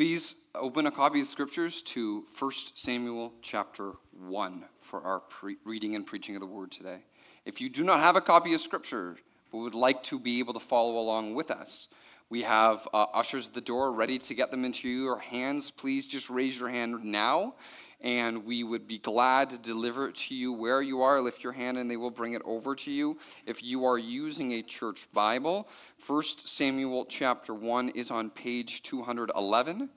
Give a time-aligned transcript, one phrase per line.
[0.00, 5.94] Please open a copy of Scriptures to 1 Samuel chapter 1 for our pre- reading
[5.94, 7.00] and preaching of the Word today.
[7.44, 9.18] If you do not have a copy of Scripture,
[9.52, 11.88] but would like to be able to follow along with us,
[12.30, 15.70] we have uh, ushers at the door ready to get them into your hands.
[15.70, 17.52] Please just raise your hand now,
[18.00, 21.20] and we would be glad to deliver it to you where you are.
[21.20, 23.18] Lift your hand, and they will bring it over to you.
[23.46, 25.68] If you are using a church Bible,
[26.06, 29.80] 1 Samuel chapter 1 is on page 211.
[29.80, 29.88] You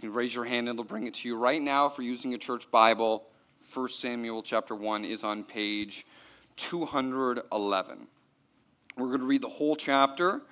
[0.00, 1.86] can raise your hand, and they'll bring it to you right now.
[1.86, 3.24] If you're using a church Bible,
[3.72, 6.06] 1 Samuel chapter 1 is on page
[6.56, 8.06] 211.
[8.96, 10.42] We're going to read the whole chapter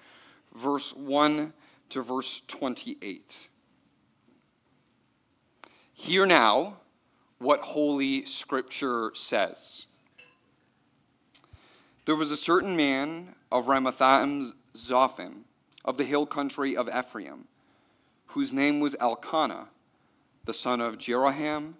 [0.54, 1.52] verse 1
[1.90, 3.48] to verse 28.
[6.02, 6.78] Hear now
[7.38, 9.86] what Holy Scripture says.
[12.06, 15.42] There was a certain man of Ramathaim Zophim,
[15.84, 17.46] of the hill country of Ephraim,
[18.26, 19.68] whose name was Elkanah,
[20.44, 21.74] the son of Jeroham,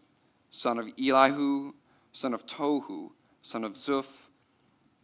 [0.51, 1.73] son of Elihu,
[2.13, 3.11] son of Tohu,
[3.43, 4.29] son of Zuph,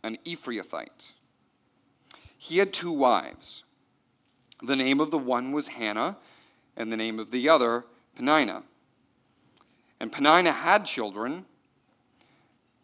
[0.04, 1.14] an Ephrathite.
[2.36, 3.64] He had two wives.
[4.62, 6.18] The name of the one was Hannah,
[6.76, 8.62] and the name of the other, Peninnah.
[10.00, 11.44] And Peninnah had children,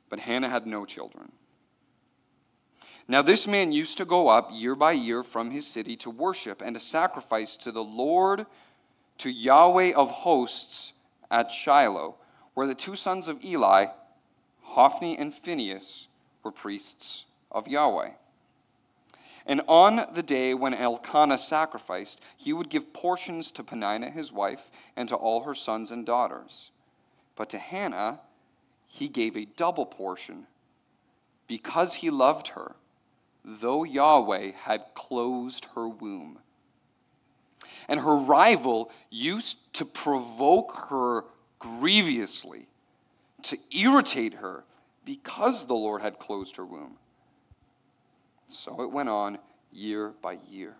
[0.08, 1.32] but Hannah had no children.
[3.06, 6.62] Now, this man used to go up year by year from his city to worship
[6.64, 8.46] and to sacrifice to the Lord,
[9.18, 10.94] to Yahweh of hosts
[11.30, 12.16] at Shiloh,
[12.54, 13.86] where the two sons of Eli,
[14.62, 16.08] Hophni and Phinehas,
[16.42, 18.12] were priests of Yahweh.
[19.46, 24.70] And on the day when Elkanah sacrificed, he would give portions to Peninnah his wife
[24.96, 26.70] and to all her sons and daughters.
[27.36, 28.20] But to Hannah
[28.86, 30.46] he gave a double portion
[31.46, 32.76] because he loved her,
[33.44, 36.38] though Yahweh had closed her womb.
[37.88, 41.24] And her rival used to provoke her
[41.58, 42.66] grievously,
[43.42, 44.64] to irritate her,
[45.04, 46.96] because the Lord had closed her womb.
[48.48, 49.38] So it went on
[49.72, 50.76] year by year.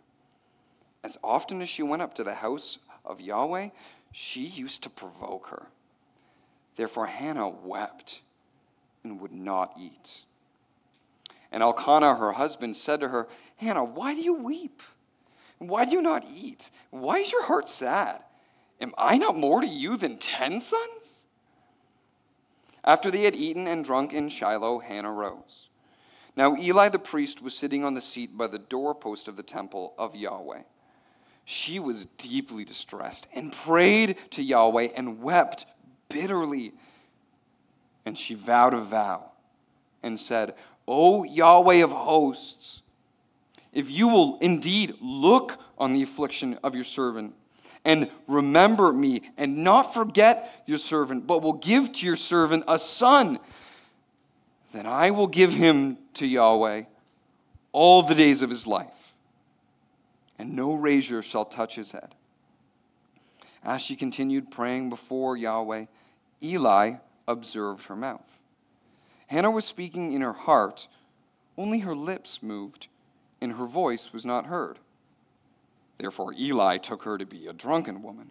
[1.02, 3.70] As often as she went up to the house of Yahweh,
[4.12, 5.66] she used to provoke her.
[6.76, 8.20] Therefore Hannah wept
[9.02, 10.22] and would not eat.
[11.52, 14.82] And Elkanah, her husband, said to her, Hannah, why do you weep?
[15.58, 16.70] Why do you not eat?
[16.90, 18.22] Why is your heart sad?
[18.80, 21.22] Am I not more to you than ten sons?
[22.84, 25.68] After they had eaten and drunk in Shiloh, Hannah rose.
[26.36, 29.94] Now Eli the priest was sitting on the seat by the doorpost of the temple
[29.96, 30.62] of Yahweh.
[31.44, 35.66] She was deeply distressed and prayed to Yahweh and wept
[36.08, 36.72] bitterly.
[38.04, 39.30] And she vowed a vow
[40.02, 40.54] and said,
[40.86, 42.82] O Yahweh of hosts,
[43.72, 47.34] if you will indeed look on the affliction of your servant
[47.84, 52.78] and remember me and not forget your servant, but will give to your servant a
[52.78, 53.38] son
[54.74, 56.82] then I will give him to Yahweh
[57.70, 59.14] all the days of his life,
[60.36, 62.16] and no razor shall touch his head.
[63.64, 65.86] As she continued praying before Yahweh,
[66.42, 66.94] Eli
[67.26, 68.40] observed her mouth.
[69.28, 70.86] Hannah was speaking in her heart,
[71.56, 72.88] only her lips moved,
[73.40, 74.78] and her voice was not heard.
[75.98, 78.30] Therefore Eli took her to be a drunken woman.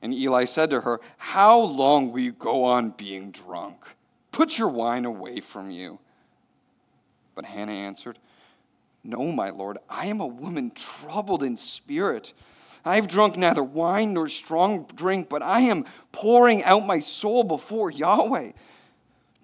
[0.00, 3.84] And Eli said to her, How long will you go on being drunk?
[4.32, 5.98] Put your wine away from you.
[7.34, 8.18] But Hannah answered,
[9.02, 12.32] No, my lord, I am a woman troubled in spirit.
[12.88, 17.44] I have drunk neither wine nor strong drink, but I am pouring out my soul
[17.44, 18.52] before Yahweh.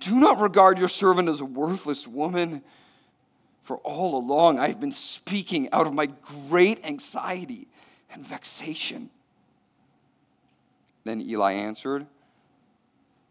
[0.00, 2.62] Do not regard your servant as a worthless woman,
[3.62, 6.06] for all along I have been speaking out of my
[6.48, 7.68] great anxiety
[8.10, 9.10] and vexation.
[11.04, 12.06] Then Eli answered,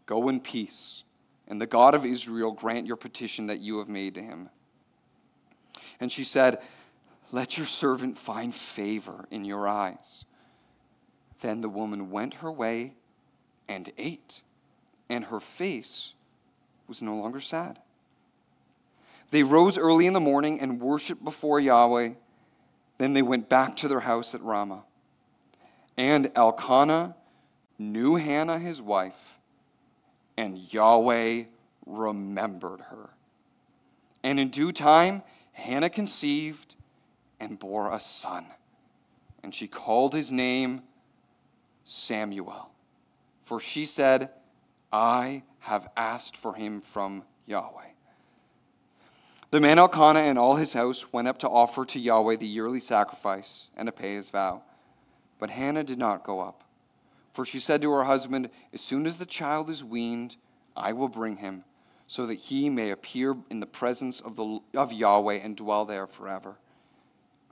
[0.05, 1.03] Go in peace
[1.47, 4.49] and the God of Israel grant your petition that you have made to him.
[5.99, 6.59] And she said,
[7.33, 10.25] Let your servant find favor in your eyes.
[11.41, 12.93] Then the woman went her way
[13.67, 14.43] and ate,
[15.09, 16.13] and her face
[16.87, 17.79] was no longer sad.
[19.31, 22.11] They rose early in the morning and worshiped before Yahweh.
[22.99, 24.83] Then they went back to their house at Ramah.
[25.97, 27.15] And Elkanah
[27.79, 29.39] knew Hannah his wife
[30.37, 31.45] and Yahweh
[31.87, 33.09] remembered her.
[34.21, 36.75] And in due time, Hannah conceived
[37.43, 38.45] and bore a son.
[39.43, 40.83] And she called his name
[41.83, 42.69] Samuel.
[43.43, 44.29] For she said,
[44.91, 47.89] I have asked for him from Yahweh.
[49.51, 52.79] The man Elkanah and all his house went up to offer to Yahweh the yearly
[52.79, 54.63] sacrifice and to pay his vow.
[55.37, 56.63] But Hannah did not go up.
[57.33, 60.37] For she said to her husband, As soon as the child is weaned,
[60.75, 61.65] I will bring him,
[62.07, 66.07] so that he may appear in the presence of, the, of Yahweh and dwell there
[66.07, 66.55] forever.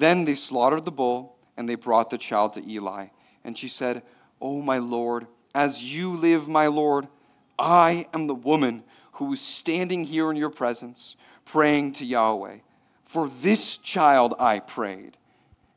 [0.00, 3.08] Then they slaughtered the bull, and they brought the child to Eli.
[3.44, 4.02] And she said,
[4.40, 7.06] O my Lord, as you live, my Lord,
[7.58, 8.82] I am the woman
[9.12, 12.60] who is standing here in your presence, praying to Yahweh.
[13.04, 15.18] For this child I prayed,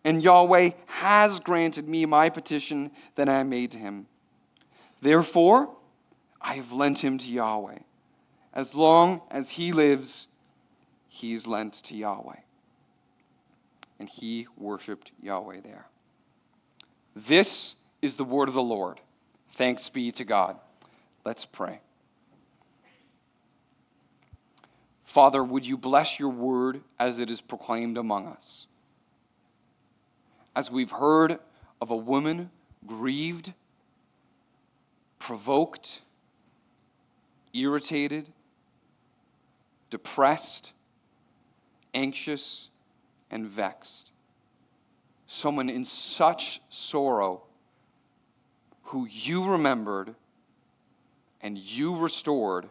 [0.06, 4.08] and Yahweh has granted me my petition that I made to him.
[5.02, 5.76] Therefore,
[6.42, 7.80] I have lent him to Yahweh.
[8.54, 10.30] As long as he lives,
[11.10, 12.38] he is lent to Yahweh.
[14.00, 15.88] And he worshiped Yahweh there.
[17.16, 19.00] This is the word of the Lord.
[19.50, 20.58] Thanks be to God.
[21.24, 21.80] Let's pray.
[25.04, 28.66] Father, would you bless your word as it is proclaimed among us?
[30.56, 31.38] As we've heard
[31.80, 32.50] of a woman
[32.88, 33.54] grieved,
[35.20, 36.02] provoked,
[37.54, 38.28] irritated,
[39.90, 40.72] depressed,
[41.94, 42.70] anxious,
[43.34, 44.12] and vexed.
[45.28, 47.42] Someone in such sorrow
[48.84, 50.16] who you remembered
[51.42, 52.70] and you restored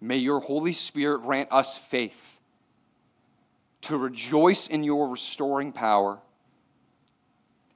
[0.00, 2.38] May your Holy Spirit grant us faith
[3.82, 6.18] to rejoice in your restoring power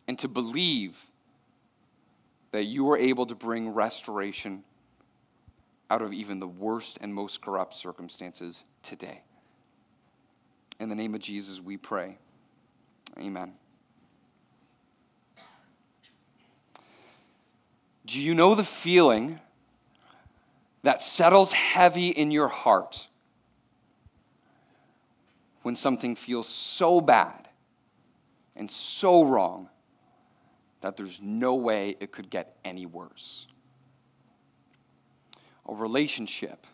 [0.06, 1.06] and to believe
[2.52, 4.64] that you are able to bring restoration
[5.88, 9.22] out of even the worst and most corrupt circumstances today.
[10.80, 12.18] In the name of Jesus, we pray.
[13.16, 13.52] Amen.
[18.04, 19.38] Do you know the feeling?
[20.82, 23.08] that settles heavy in your heart
[25.62, 27.48] when something feels so bad
[28.56, 29.68] and so wrong
[30.80, 33.46] that there's no way it could get any worse.
[35.68, 36.66] A relationship,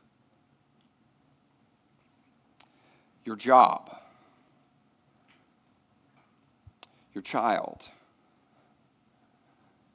[3.27, 3.95] your job,
[7.13, 7.89] your child,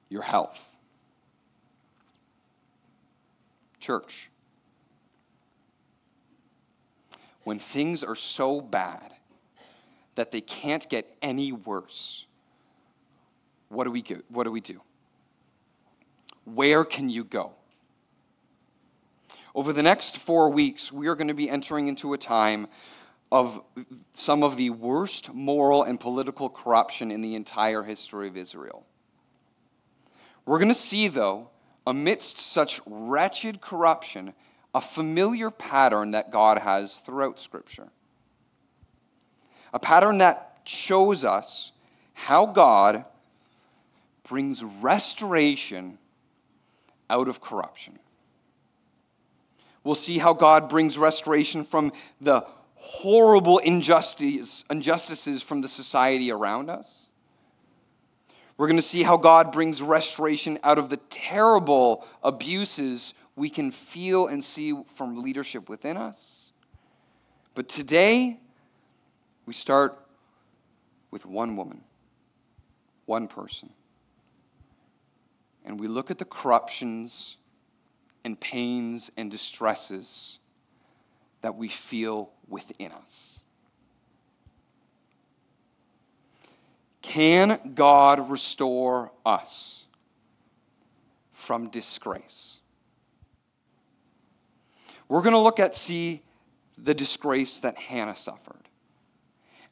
[0.10, 0.68] your health
[3.81, 4.30] Church,
[7.44, 9.12] when things are so bad
[10.13, 12.28] that they can't get any worse,
[13.69, 14.22] what do we do?
[14.30, 14.81] What do we do?
[16.45, 17.54] Where can you go?
[19.56, 22.68] Over the next four weeks, we are going to be entering into a time
[23.31, 23.62] of
[24.13, 28.86] some of the worst moral and political corruption in the entire history of Israel.
[30.45, 31.50] We're going to see, though,
[31.88, 34.33] amidst such wretched corruption,
[34.75, 37.89] a familiar pattern that God has throughout Scripture.
[39.74, 41.72] A pattern that shows us
[42.14, 43.06] how God
[44.28, 45.97] brings restoration
[47.09, 48.00] out of corruption.
[49.83, 52.45] We'll see how God brings restoration from the
[52.83, 57.02] horrible injustice, injustices from the society around us.
[58.57, 63.69] We're going to see how God brings restoration out of the terrible abuses we can
[63.69, 66.50] feel and see from leadership within us.
[67.54, 68.40] But today,
[69.45, 70.04] we start
[71.11, 71.81] with one woman,
[73.06, 73.69] one person.
[75.64, 77.38] And we look at the corruptions
[78.26, 80.40] and pains and distresses
[81.42, 83.40] that we feel within us.
[87.02, 89.86] Can God restore us
[91.33, 92.60] from disgrace?
[95.10, 96.21] We're going to look at, see,
[96.78, 98.69] the disgrace that Hannah suffered.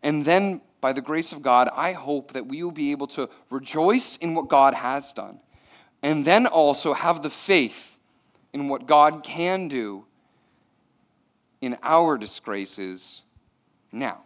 [0.04, 3.30] And then, by the grace of God, I hope that we will be able to
[3.50, 5.40] rejoice in what God has done.
[6.02, 7.98] And then also have the faith
[8.54, 10.06] in what God can do
[11.62, 13.24] in our disgraces
[13.92, 14.22] now.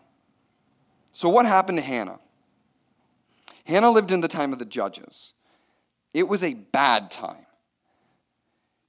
[1.11, 2.19] So, what happened to Hannah?
[3.65, 5.33] Hannah lived in the time of the judges.
[6.13, 7.45] It was a bad time.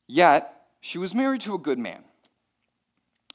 [0.06, 2.04] Yet, she was married to a good man.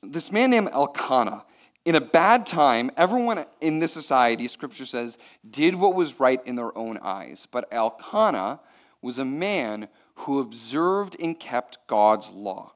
[0.04, 1.46] This man named Elkanah,
[1.86, 5.18] In a bad time, everyone in this society, scripture says,
[5.50, 7.48] did what was right in their own eyes.
[7.50, 8.60] But Elkanah
[9.02, 12.74] was a man who observed and kept God's law.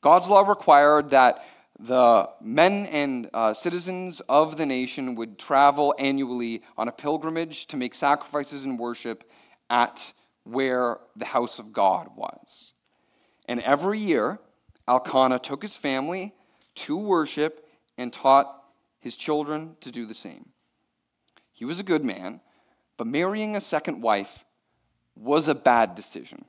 [0.00, 1.44] God's law required that
[1.78, 7.76] the men and uh, citizens of the nation would travel annually on a pilgrimage to
[7.76, 9.30] make sacrifices and worship
[9.68, 10.12] at
[10.44, 12.72] where the house of God was.
[13.46, 14.40] And every year,
[14.86, 16.34] Elkanah took his family
[16.76, 17.66] to worship
[17.96, 18.62] and taught
[18.98, 20.50] his children to do the same.
[21.52, 22.40] He was a good man,
[22.96, 24.44] but marrying a second wife
[25.14, 26.44] was a bad decision.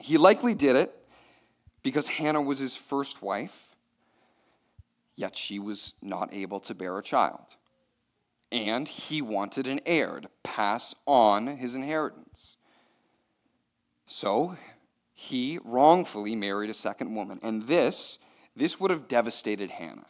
[0.00, 0.94] He likely did it
[1.84, 3.76] because Hannah was his first wife,
[5.14, 7.54] yet she was not able to bear a child.
[8.50, 12.56] And he wanted an heir to pass on his inheritance.
[14.06, 14.56] So
[15.12, 18.18] he wrongfully married a second woman, and this
[18.56, 20.06] this would have devastated Hannah.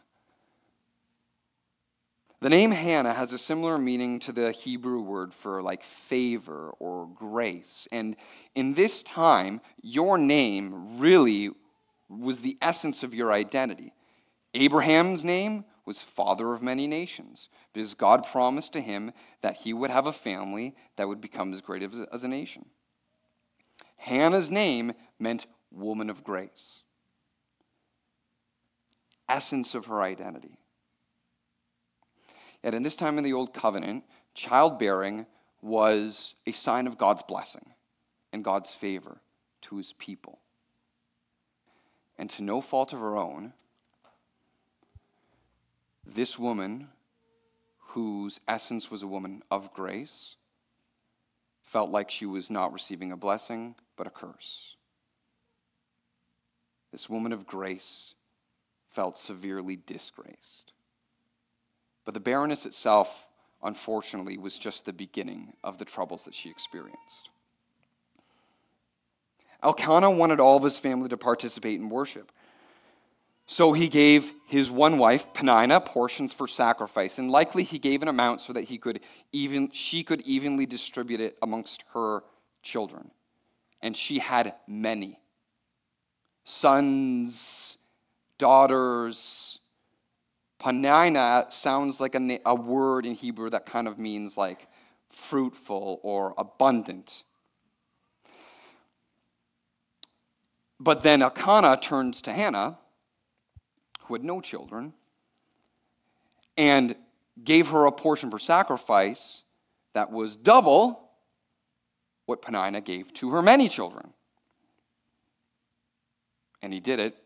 [2.41, 7.07] The name Hannah has a similar meaning to the Hebrew word for like favor or
[7.07, 7.87] grace.
[7.91, 8.15] And
[8.53, 11.49] in this time, your name really
[12.09, 13.93] was the essence of your identity.
[14.53, 19.89] Abraham's name was father of many nations because God promised to him that he would
[19.89, 22.65] have a family that would become as great as a, as a nation.
[23.97, 26.83] Hannah's name meant woman of grace,
[29.27, 30.57] essence of her identity.
[32.63, 35.27] Yet in this time in the Old Covenant, childbearing
[35.61, 37.73] was a sign of God's blessing
[38.31, 39.21] and God's favor
[39.63, 40.39] to his people.
[42.17, 43.53] And to no fault of her own,
[46.05, 46.89] this woman,
[47.89, 50.35] whose essence was a woman of grace,
[51.61, 54.75] felt like she was not receiving a blessing, but a curse.
[56.91, 58.13] This woman of grace
[58.89, 60.71] felt severely disgraced.
[62.05, 63.27] But the barrenness itself,
[63.61, 67.29] unfortunately, was just the beginning of the troubles that she experienced.
[69.63, 72.31] Elkanah wanted all of his family to participate in worship.
[73.47, 78.07] So he gave his one wife, Peninnah, portions for sacrifice, and likely he gave an
[78.07, 82.23] amount so that he could even, she could evenly distribute it amongst her
[82.63, 83.11] children.
[83.81, 85.19] And she had many
[86.43, 87.77] sons,
[88.37, 89.59] daughters,
[90.65, 94.67] Peninnah sounds like a, a word in Hebrew that kind of means like
[95.09, 97.23] fruitful or abundant.
[100.85, 102.77] But then Elkanah turns to Hannah,
[104.01, 104.93] who had no children,
[106.55, 106.95] and
[107.43, 109.43] gave her a portion for sacrifice
[109.93, 111.09] that was double
[112.27, 114.13] what Peninnah gave to her many children.
[116.61, 117.17] And he did it,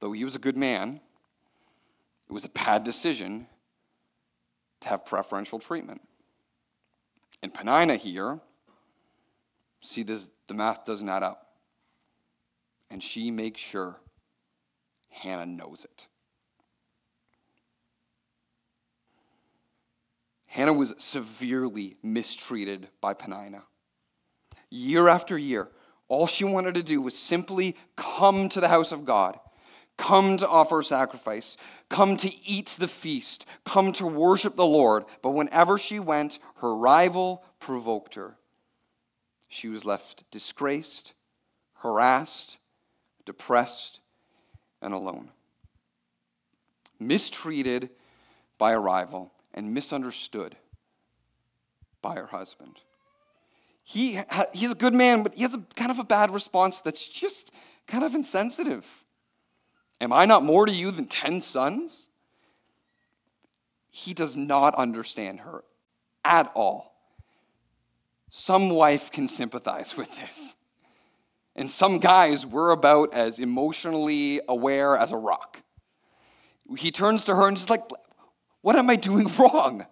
[0.00, 1.00] though he was a good man
[2.28, 3.46] it was a bad decision
[4.80, 6.00] to have preferential treatment.
[7.42, 8.40] And Peninnah here,
[9.80, 11.49] see, this, the math doesn't add up.
[12.90, 13.96] And she makes sure
[15.10, 16.06] Hannah knows it.
[20.46, 23.62] Hannah was severely mistreated by Peninnah.
[24.68, 25.68] Year after year,
[26.08, 29.38] all she wanted to do was simply come to the house of God
[30.00, 31.58] come to offer sacrifice,
[31.90, 35.04] come to eat the feast, come to worship the Lord.
[35.20, 38.38] But whenever she went, her rival provoked her.
[39.46, 41.12] She was left disgraced,
[41.74, 42.56] harassed,
[43.24, 44.00] depressed,
[44.82, 45.30] and alone.
[46.98, 47.90] Mistreated
[48.58, 50.56] by a rival and misunderstood
[52.02, 52.80] by her husband.
[53.82, 54.20] He,
[54.52, 57.50] he's a good man, but he has a kind of a bad response that's just
[57.86, 58.86] kind of insensitive.
[60.00, 62.08] Am I not more to you than 10 sons?
[63.90, 65.64] He does not understand her
[66.24, 66.94] at all.
[68.30, 70.54] Some wife can sympathize with this.
[71.56, 75.62] And some guys were about as emotionally aware as a rock.
[76.76, 77.84] He turns to her and is like,
[78.60, 79.86] What am I doing wrong?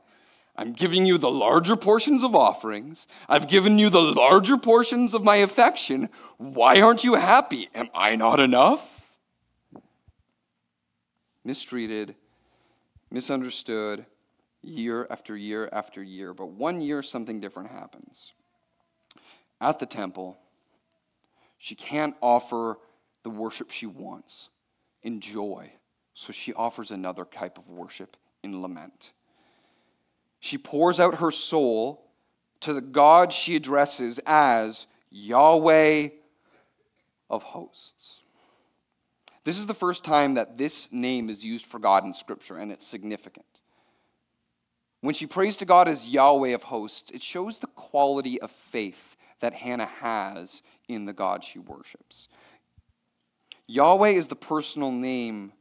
[0.57, 3.07] I'm giving you the larger portions of offerings.
[3.29, 6.09] I've given you the larger portions of my affection.
[6.37, 7.69] Why aren't you happy?
[7.75, 8.99] Am I not enough?
[11.49, 12.15] mistreated,
[13.11, 14.05] misunderstood
[14.63, 16.35] year after year after year.
[16.35, 18.35] But one year, something different happens.
[19.59, 20.39] At the temple,
[21.59, 22.79] she can't offer
[23.25, 24.49] the worship she wants
[25.03, 25.73] in joy,
[26.15, 29.13] so she offers another type of worship in lament.
[30.41, 32.05] She pours out her soul
[32.61, 36.09] to the God she addresses as Yahweh
[37.29, 38.23] of hosts.
[39.45, 42.71] This is the first time that this name is used for God in Scripture, and
[42.71, 43.47] it's significant.
[45.01, 49.17] When she prays to God as Yahweh of hosts, it shows the quality of faith
[49.41, 52.29] that Hannah has in the God she worships.
[53.67, 55.53] Yahweh is the personal name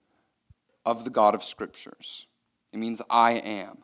[0.85, 2.25] of the God of Scriptures.
[2.71, 3.79] It means I am.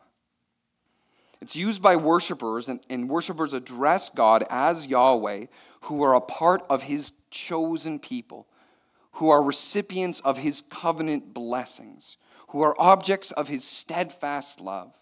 [1.40, 5.46] It's used by worshipers, and, and worshipers address God as Yahweh,
[5.82, 8.46] who are a part of His chosen people,
[9.12, 12.16] who are recipients of His covenant blessings,
[12.48, 14.94] who are objects of His steadfast love,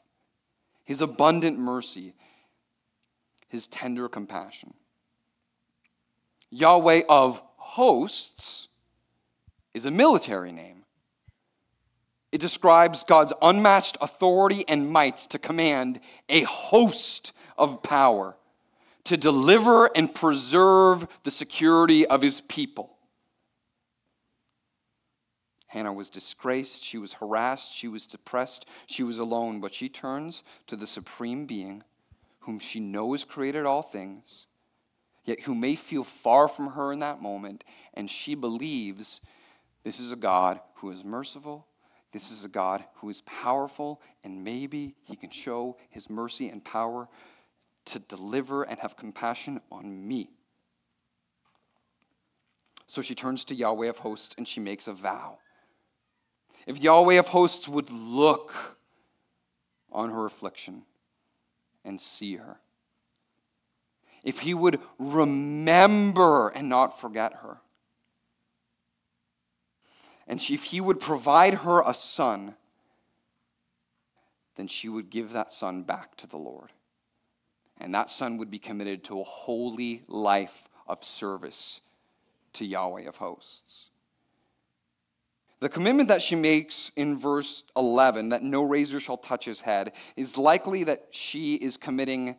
[0.85, 2.15] His abundant mercy,
[3.49, 4.75] His tender compassion.
[6.53, 8.69] Yahweh of hosts
[9.73, 10.85] is a military name.
[12.31, 18.37] It describes God's unmatched authority and might to command a host of power
[19.05, 22.97] to deliver and preserve the security of his people.
[25.69, 30.45] Hannah was disgraced, she was harassed, she was depressed, she was alone, but she turns
[30.67, 31.83] to the supreme being
[32.41, 34.47] whom she knows created all things,
[35.25, 37.65] yet who may feel far from her in that moment,
[37.95, 39.21] and she believes
[39.85, 41.67] this is a God who is merciful.
[42.13, 46.65] This is a God who is powerful, and maybe he can show his mercy and
[46.65, 47.09] power
[47.87, 50.31] to deliver and have compassion on me.
[52.87, 55.39] So she turns to Yahweh of hosts and she makes a vow.
[56.67, 58.79] If Yahweh of hosts would look
[59.91, 60.83] on her affliction
[61.85, 62.61] and see her,
[64.25, 67.59] if he would remember and not forget her,
[70.27, 72.55] and if he would provide her a son,
[74.57, 76.73] then she would give that son back to the Lord.
[77.79, 81.81] And that son would be committed to a holy life of service
[82.55, 83.89] to Yahweh of hosts.
[85.61, 89.93] The commitment that she makes in verse 11, that no razor shall touch his head,
[90.17, 92.37] is likely that she is committing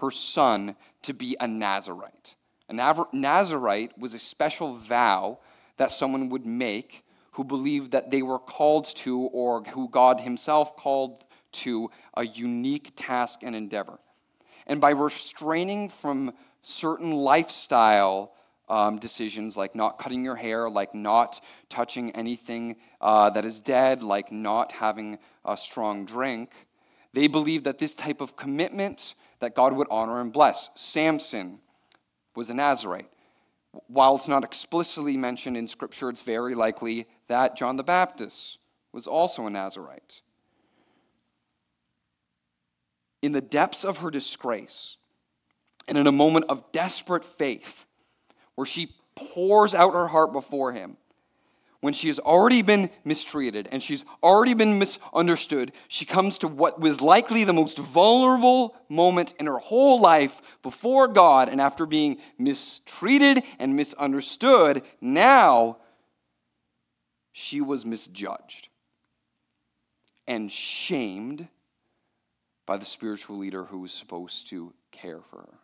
[0.00, 2.36] her son to be a Nazarite.
[2.68, 5.40] A Nazarite was a special vow
[5.76, 10.76] that someone would make who believed that they were called to, or who God Himself
[10.76, 13.98] called to, a unique task and endeavor.
[14.66, 18.32] And by restraining from certain lifestyle
[18.68, 24.02] um, decisions, like not cutting your hair, like not touching anything uh, that is dead,
[24.02, 26.50] like not having a strong drink,
[27.12, 30.70] they believed that this type of commitment that God would honor and bless.
[30.74, 31.58] Samson
[32.36, 33.10] was a Nazarite.
[33.86, 38.58] While it's not explicitly mentioned in Scripture, it's very likely that John the Baptist
[38.92, 40.22] was also a Nazarite.
[43.22, 44.96] In the depths of her disgrace,
[45.86, 47.86] and in a moment of desperate faith,
[48.54, 50.96] where she pours out her heart before him,
[51.80, 56.78] when she has already been mistreated and she's already been misunderstood, she comes to what
[56.78, 61.48] was likely the most vulnerable moment in her whole life before God.
[61.48, 65.78] And after being mistreated and misunderstood, now
[67.32, 68.68] she was misjudged
[70.26, 71.48] and shamed
[72.66, 75.58] by the spiritual leader who was supposed to care for her.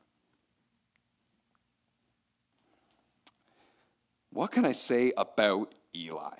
[4.31, 6.37] What can I say about Eli?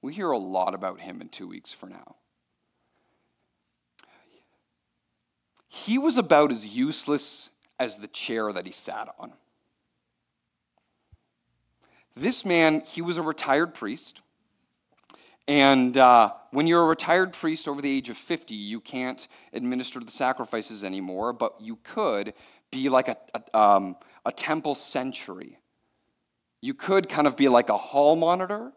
[0.00, 2.16] We hear a lot about him in two weeks for now.
[5.68, 9.32] He was about as useless as the chair that he sat on.
[12.14, 14.20] This man, he was a retired priest.
[15.48, 19.98] And uh, when you're a retired priest over the age of 50, you can't administer
[20.00, 22.34] the sacrifices anymore, but you could
[22.70, 25.58] be like a, a, um, a temple sentry
[26.62, 28.72] you could kind of be like a hall monitor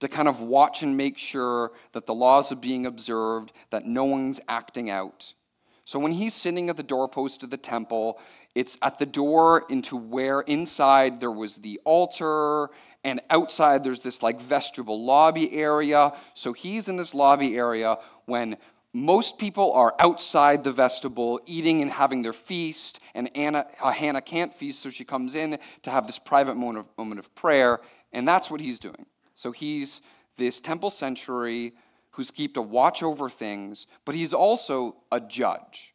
[0.00, 4.04] to kind of watch and make sure that the laws are being observed, that no
[4.04, 5.34] one's acting out.
[5.84, 8.18] So when he's sitting at the doorpost of the temple,
[8.54, 12.70] it's at the door into where inside there was the altar,
[13.04, 16.12] and outside there's this like vestibule lobby area.
[16.34, 18.56] So he's in this lobby area when
[18.92, 24.20] most people are outside the vestibule eating and having their feast, and Anna, uh, Hannah
[24.20, 27.80] can't feast, so she comes in to have this private moment of, moment of prayer,
[28.12, 29.06] and that's what he's doing.
[29.36, 30.00] So he's
[30.36, 31.72] this temple sentry
[32.12, 35.94] who's kept a watch over things, but he's also a judge.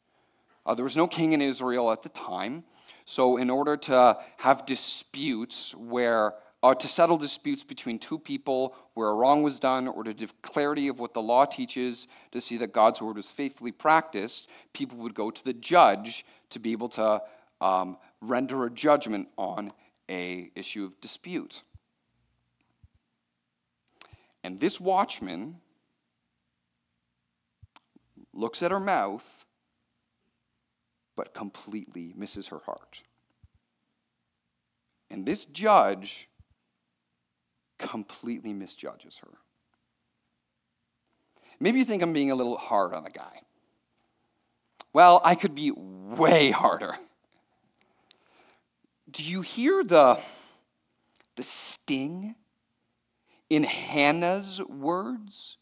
[0.65, 2.63] Uh, there was no king in Israel at the time,
[3.03, 6.33] so in order to have disputes where
[6.73, 10.87] to settle disputes between two people where a wrong was done or to give clarity
[10.87, 15.13] of what the law teaches to see that God's word was faithfully practiced, people would
[15.13, 17.21] go to the judge to be able to
[17.61, 19.73] um, render a judgment on
[20.09, 21.61] a issue of dispute.
[24.43, 25.57] And this watchman
[28.33, 29.45] looks at her mouth,
[31.15, 33.01] but completely misses her heart.
[35.09, 36.27] And this judge
[37.77, 39.29] completely misjudges her.
[41.59, 43.41] Maybe you think I'm being a little hard on the guy.
[44.93, 46.95] Well, I could be way harder.
[49.09, 50.19] Do you hear the,
[51.35, 52.35] the sting
[53.49, 55.57] in Hannah's words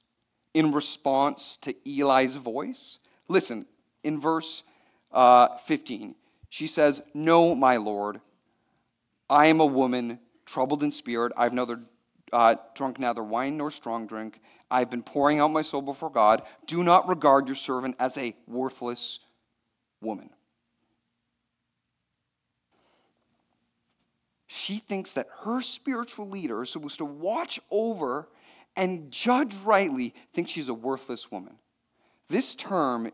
[0.54, 3.00] in response to Eli's voice?
[3.28, 3.66] Listen,
[4.04, 4.64] in verse
[5.12, 6.16] uh, 15,
[6.50, 8.22] she says, No, my Lord,
[9.30, 11.32] I am a woman troubled in spirit.
[11.36, 11.80] I've neither
[12.34, 14.42] uh, drunk neither wine nor strong drink.
[14.70, 16.42] I've been pouring out my soul before God.
[16.68, 19.20] Do not regard your servant as a worthless
[20.02, 20.32] woman.
[24.48, 28.30] She thinks that her spiritual leader is supposed to watch over
[28.76, 31.56] and judge rightly, thinks she's a worthless woman.
[32.30, 33.12] This term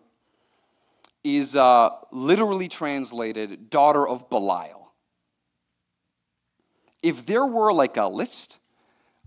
[1.24, 4.92] is uh, literally translated daughter of Belial.
[7.02, 8.59] If there were like a list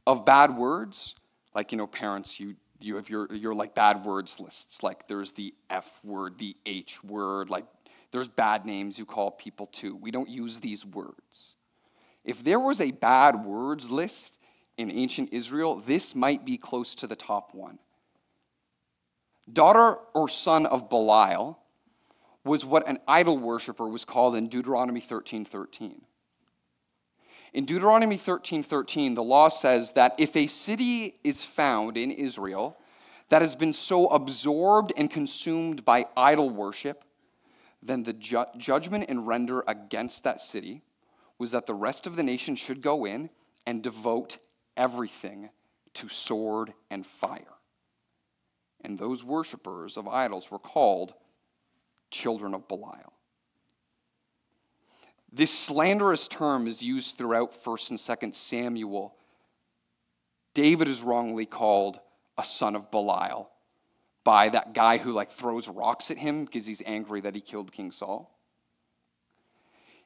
[0.06, 1.14] of bad words,
[1.54, 4.82] like, you know, parents, you, you have your, your like bad words lists.
[4.82, 7.66] Like there's the F word, the H word, like
[8.10, 9.96] there's bad names you call people too.
[9.96, 11.54] We don't use these words.
[12.24, 14.38] If there was a bad words list
[14.76, 17.78] in ancient Israel, this might be close to the top one.
[19.52, 21.58] Daughter or son of Belial
[22.44, 26.02] was what an idol worshiper was called in Deuteronomy 13 13.
[27.52, 32.78] In Deuteronomy 13 13, the law says that if a city is found in Israel
[33.28, 37.04] that has been so absorbed and consumed by idol worship,
[37.82, 40.82] then the ju- judgment and render against that city
[41.38, 43.28] was that the rest of the nation should go in
[43.66, 44.38] and devote
[44.76, 45.50] everything
[45.94, 47.58] to sword and fire.
[48.82, 51.14] And those worshippers of idols were called
[52.10, 53.12] children of Belial.
[55.32, 59.14] This slanderous term is used throughout 1st and 2nd Samuel.
[60.52, 61.98] David is wrongly called
[62.36, 63.50] a son of Belial
[64.24, 67.72] by that guy who like throws rocks at him because he's angry that he killed
[67.72, 68.38] King Saul.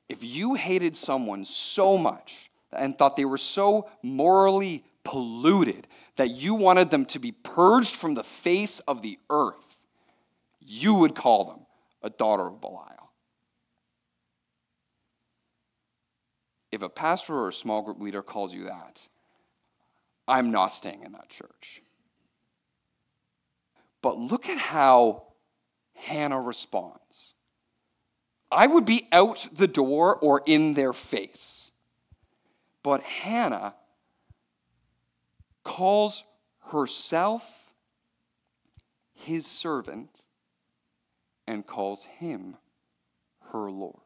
[0.08, 6.54] If you hated someone so much and thought they were so morally polluted that you
[6.54, 9.78] wanted them to be purged from the face of the earth,
[10.60, 11.66] you would call them
[12.02, 13.05] a daughter of Belial.
[16.72, 19.08] If a pastor or a small group leader calls you that,
[20.28, 21.82] I'm not staying in that church.
[24.02, 25.24] But look at how
[25.94, 27.34] Hannah responds.
[28.50, 31.70] I would be out the door or in their face.
[32.82, 33.74] But Hannah
[35.64, 36.22] calls
[36.70, 37.72] herself
[39.12, 40.20] his servant
[41.46, 42.56] and calls him
[43.50, 44.05] her Lord.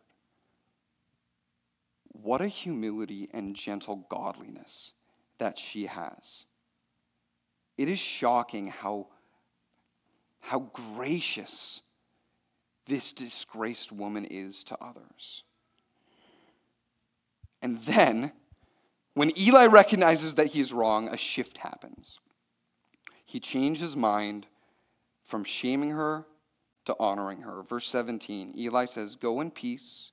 [2.22, 4.92] What a humility and gentle godliness
[5.38, 6.44] that she has.
[7.78, 9.06] It is shocking how,
[10.40, 11.82] how gracious
[12.86, 15.44] this disgraced woman is to others.
[17.62, 18.32] And then,
[19.14, 22.18] when Eli recognizes that he is wrong, a shift happens.
[23.24, 24.46] He changed his mind
[25.24, 26.26] from shaming her
[26.84, 27.62] to honoring her.
[27.62, 30.12] Verse 17 Eli says, Go in peace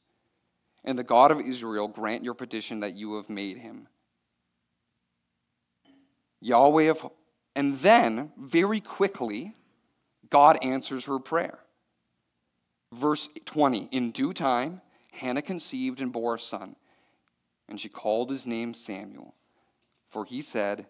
[0.88, 3.90] and the God of Israel grant your petition that you have made him.
[6.40, 7.12] Yahweh of.
[7.56, 9.54] And then, very quickly,
[10.30, 11.60] God answers her prayer.
[12.94, 16.78] Verse 20 In due time, Hannah conceived and bore a son,
[17.68, 19.36] and she called his name Samuel,
[20.10, 20.86] for he said,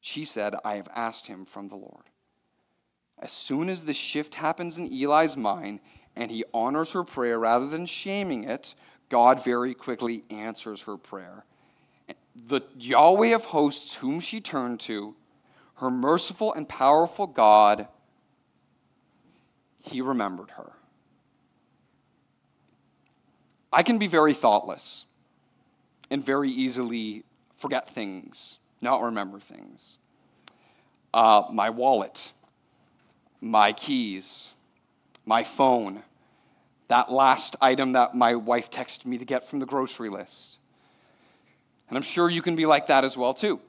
[0.00, 2.04] She said, I have asked him from the Lord.
[3.18, 5.80] As soon as the shift happens in Eli's mind,
[6.18, 8.74] and he honors her prayer rather than shaming it,
[9.08, 11.44] God very quickly answers her prayer.
[12.34, 15.14] The Yahweh of hosts, whom she turned to,
[15.76, 17.86] her merciful and powerful God,
[19.78, 20.72] he remembered her.
[23.72, 25.04] I can be very thoughtless
[26.10, 27.22] and very easily
[27.56, 29.98] forget things, not remember things.
[31.14, 32.32] Uh, my wallet,
[33.40, 34.50] my keys,
[35.24, 36.02] my phone,
[36.88, 40.58] that last item that my wife texted me to get from the grocery list.
[41.88, 43.60] And I'm sure you can be like that as well, too.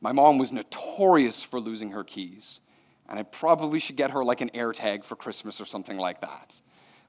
[0.00, 2.60] My mom was notorious for losing her keys,
[3.08, 6.60] and I probably should get her like an AirTag for Christmas or something like that.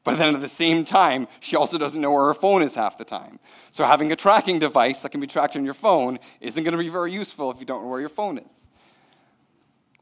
[0.03, 2.97] But then at the same time, she also doesn't know where her phone is half
[2.97, 3.39] the time.
[3.71, 6.77] So having a tracking device that can be tracked on your phone isn't going to
[6.77, 8.67] be very useful if you don't know where your phone is.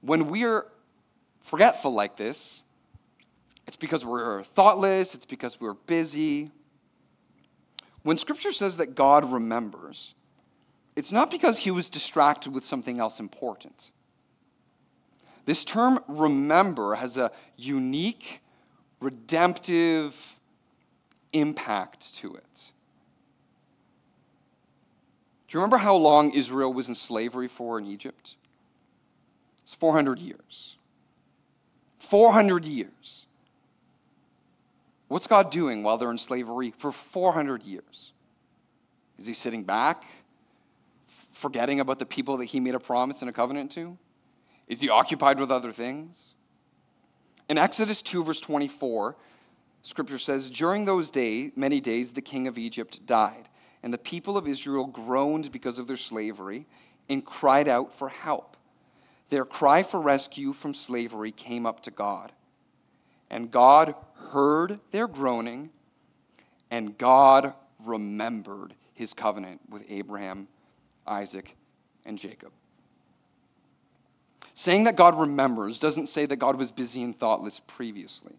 [0.02, 0.66] When we're
[1.40, 2.64] forgetful like this,
[3.68, 6.52] it's because we're thoughtless, it's because we're busy.
[8.04, 10.16] When scripture says that God remembers,
[10.96, 13.92] it's not because he was distracted with something else important.
[15.46, 18.42] This term remember has a unique,
[19.00, 20.40] redemptive
[21.34, 22.72] impact to it.
[25.48, 28.36] Do you remember how long Israel was in slavery for in Egypt?
[29.64, 30.78] It's 400 years.
[32.00, 33.28] 400 years.
[35.12, 38.14] What's God doing while they're in slavery for 400 years?
[39.18, 40.06] Is he sitting back,
[41.34, 43.98] forgetting about the people that he made a promise and a covenant to?
[44.70, 46.36] Is he occupied with other things?
[47.50, 49.18] In Exodus 2, verse 24,
[49.82, 53.50] scripture says, During those days, many days, the king of Egypt died,
[53.84, 56.68] and the people of Israel groaned because of their slavery
[57.10, 58.56] and cried out for help.
[59.28, 62.32] Their cry for rescue from slavery came up to God.
[63.30, 63.96] And God
[64.32, 65.70] heard their groaning,
[66.70, 67.54] and God
[67.86, 70.48] remembered his covenant with Abraham,
[71.08, 71.56] Isaac,
[72.06, 72.52] and Jacob.
[74.54, 78.36] Saying that God remembers doesn't say that God was busy and thoughtless previously.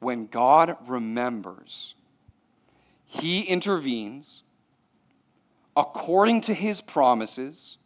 [0.00, 1.94] When God remembers,
[3.04, 4.44] He intervenes
[5.76, 7.78] according to His promises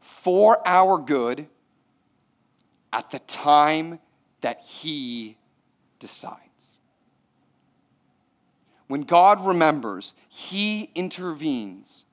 [0.00, 1.46] for our good
[2.92, 4.00] at the time
[4.40, 5.36] that He
[6.02, 6.80] decides.
[8.88, 12.04] When God remembers, He intervenes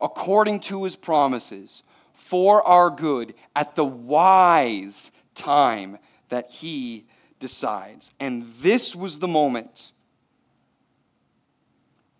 [0.00, 5.98] according to His promises for our good at the wise time
[6.30, 7.06] that He
[7.38, 8.12] decides.
[8.18, 9.92] And this was the moment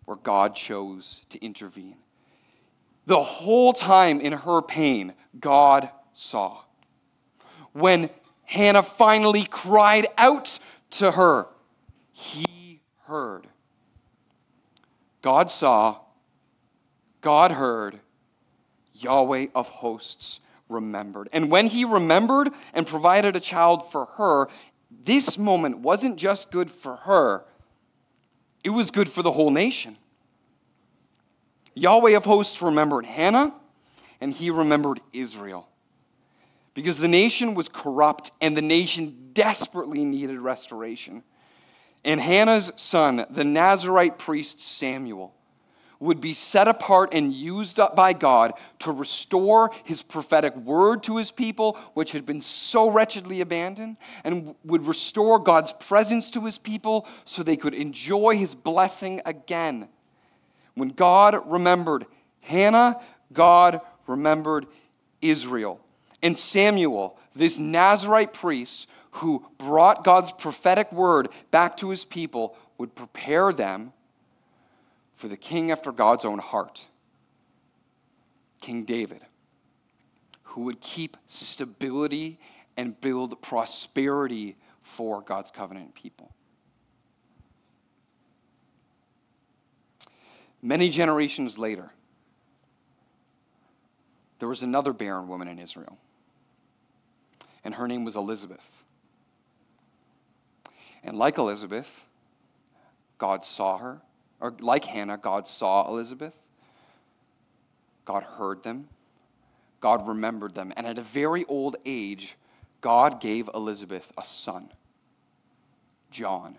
[0.05, 1.97] where God chose to intervene.
[3.07, 6.61] The whole time in her pain, God saw.
[7.73, 8.09] When
[8.45, 10.57] Hannah finally cried out
[10.91, 11.47] to her,
[12.11, 13.47] He heard.
[15.21, 15.97] God saw,
[17.21, 17.99] God heard,
[18.93, 21.29] Yahweh of hosts remembered.
[21.33, 24.47] And when he remembered and provided a child for her,
[25.03, 27.45] this moment wasn't just good for her,
[28.63, 29.97] it was good for the whole nation.
[31.73, 33.53] Yahweh of hosts remembered Hannah,
[34.19, 35.68] and he remembered Israel.
[36.73, 41.23] Because the nation was corrupt and the nation desperately needed restoration.
[42.05, 45.33] And Hannah's son, the Nazarite priest Samuel,
[45.99, 51.17] would be set apart and used up by God to restore his prophetic word to
[51.17, 56.57] his people, which had been so wretchedly abandoned, and would restore God's presence to his
[56.57, 59.89] people so they could enjoy his blessing again.
[60.75, 62.05] When God remembered
[62.39, 63.01] Hannah,
[63.33, 64.67] God remembered
[65.21, 65.81] Israel.
[66.21, 72.95] And Samuel, this Nazarite priest who brought God's prophetic word back to his people, would
[72.95, 73.93] prepare them
[75.13, 76.87] for the king after God's own heart,
[78.61, 79.21] King David,
[80.43, 82.39] who would keep stability
[82.77, 86.31] and build prosperity for God's covenant people.
[90.61, 91.91] Many generations later,
[94.39, 95.97] there was another barren woman in Israel,
[97.63, 98.83] and her name was Elizabeth.
[101.03, 102.05] And like Elizabeth,
[103.17, 104.01] God saw her
[104.39, 106.33] or like Hannah, God saw Elizabeth,
[108.05, 108.87] God heard them,
[109.81, 112.35] God remembered them, and at a very old age,
[112.81, 114.69] God gave Elizabeth a son,
[116.09, 116.57] John.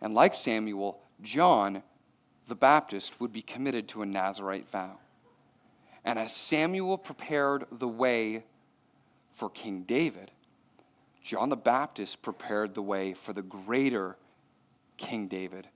[0.00, 1.82] And like Samuel, John
[2.46, 4.98] the Baptist would be committed to a Nazarite vow.
[6.04, 8.44] And as Samuel prepared the way
[9.34, 10.30] for King David,
[11.22, 14.16] John the Baptist prepared the way for the greater
[14.96, 15.68] King David,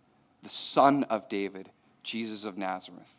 [0.42, 1.70] the son of David,
[2.02, 3.14] Jesus of Nazareth.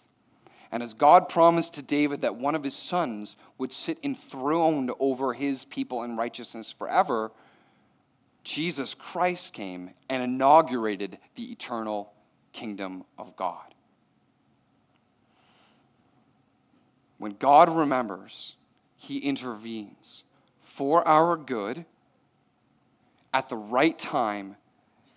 [0.71, 5.34] And as God promised to David that one of his sons would sit enthroned over
[5.34, 7.32] his people in righteousness forever,
[8.43, 12.13] Jesus Christ came and inaugurated the eternal
[12.54, 13.73] kingdom of God.
[17.17, 18.56] When God remembers,
[18.95, 20.23] he intervenes
[20.79, 21.83] for our good
[23.33, 24.55] at the right time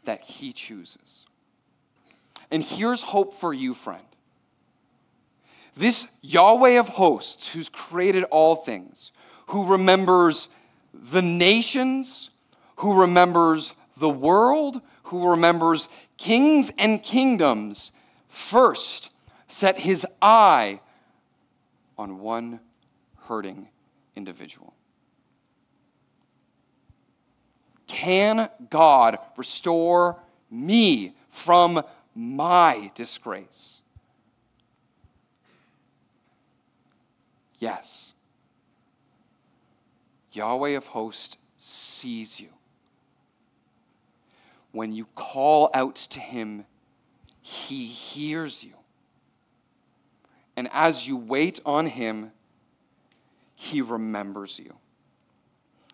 [0.03, 1.25] that he chooses.
[2.51, 4.03] And here's hope for you, friend.
[5.77, 9.12] This Yahweh of hosts, who's created all things,
[9.46, 10.48] who remembers
[10.92, 12.31] the nations,
[12.79, 17.92] who remembers the world who remembers kings and kingdoms
[18.29, 19.11] first
[19.46, 20.81] set his eye
[21.96, 22.59] on one
[23.29, 23.68] hurting
[24.16, 24.75] individual.
[27.92, 30.18] Can God restore
[30.50, 31.83] me from
[32.14, 33.83] my disgrace?
[37.59, 38.14] Yes.
[40.33, 42.48] Yahweh of hosts sees you.
[44.70, 46.64] When you call out to him,
[47.42, 48.72] he hears you.
[50.57, 52.33] And as you wait on him,
[53.55, 54.78] he remembers you.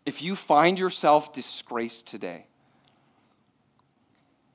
[0.08, 2.46] If you find yourself disgraced today,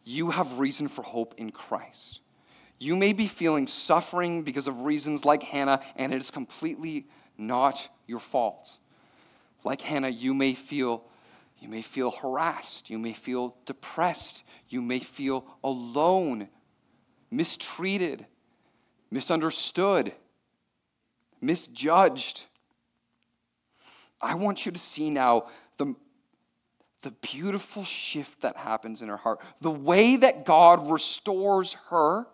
[0.04, 2.22] you have reason for hope in Christ.
[2.80, 7.06] You may be feeling suffering because of reasons like Hannah, and it is completely
[7.38, 8.78] not your fault.
[9.64, 11.04] Like Hannah, you may feel
[11.60, 16.50] you may feel harassed, you may feel depressed, you may feel alone,
[17.30, 18.26] mistreated,
[19.12, 20.14] misunderstood,
[21.42, 22.46] misjudged.
[24.24, 25.96] I want you to see now the,
[27.02, 32.26] the beautiful shift that happens in her heart, the way that God restores her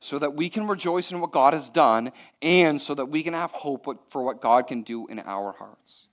[0.00, 3.32] so that we can rejoice in what God has done and so that we can
[3.32, 6.08] have hope for what God can do in our hearts.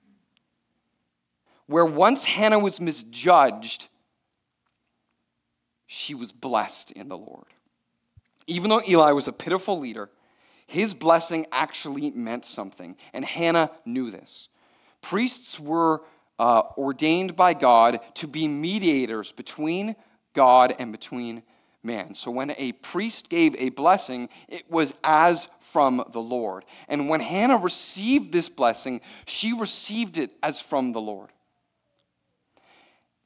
[1.65, 3.89] Where once Hannah was misjudged,
[5.87, 7.47] she was blessed in the Lord.
[8.47, 10.09] Even though Eli was a pitiful leader,
[10.67, 14.47] his blessing actually meant something, and Hannah knew this.
[15.01, 16.01] Priests were
[16.39, 19.95] uh, ordained by God to be mediators between
[20.33, 21.43] God and between
[21.83, 22.13] man.
[22.15, 26.65] So when a priest gave a blessing, it was as from the Lord.
[26.87, 31.29] And when Hannah received this blessing, she received it as from the Lord.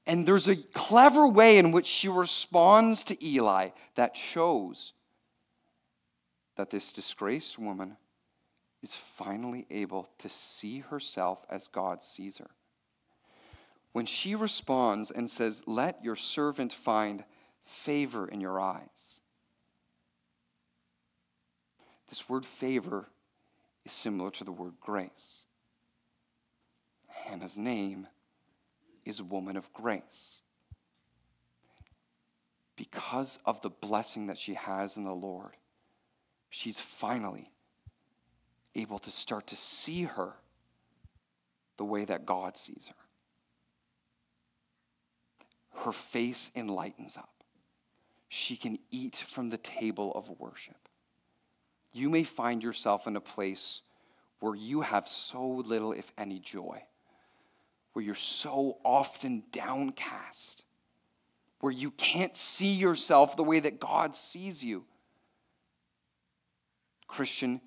[0.08, 4.94] And there's a clever way in which she responds to Eli that shows
[6.58, 7.98] that this disgraced woman
[8.86, 12.52] is finally able to see herself as God sees her.
[13.94, 17.24] When she responds and says, Let your servant find
[17.64, 19.20] favor in your eyes.
[22.10, 23.08] This word favor
[23.86, 25.46] is similar to the word grace.
[27.08, 28.06] Hannah's name
[29.04, 30.42] is woman of grace.
[32.76, 35.54] Because of the blessing that she has in the Lord,
[36.52, 37.50] she's finally
[38.76, 40.34] able to start to see her
[41.78, 42.96] the way that God sees her.
[45.84, 47.44] Her face enlightens up.
[48.28, 50.90] She can eat from the table of worship.
[51.94, 53.82] You may find yourself in a place
[54.40, 56.84] where you have so little, if any, joy
[57.96, 60.64] where you're so often downcast,
[61.62, 64.84] where you can't see yourself the way that God sees you.
[67.08, 67.62] Christian,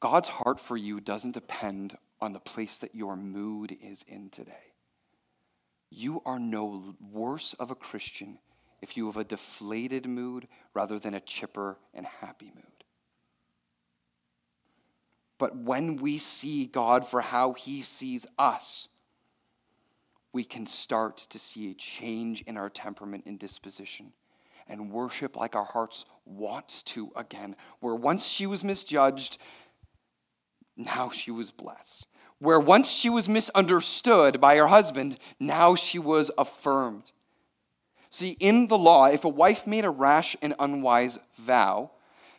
[0.00, 4.74] God's heart for you doesn't depend on the place that your mood is in today.
[5.90, 8.38] You are no worse of a Christian
[8.82, 12.84] if you have a deflated mood rather than a chipper and happy mood.
[15.38, 18.88] But when we see God for how he sees us,
[20.32, 24.12] we can start to see a change in our temperament and disposition
[24.68, 27.56] and worship like our hearts wants to again.
[27.80, 29.38] Where once she was misjudged,
[30.76, 32.06] now she was blessed.
[32.38, 37.12] Where once she was misunderstood by her husband, now she was affirmed.
[38.10, 41.90] See, in the law, if a wife made a rash and unwise vow,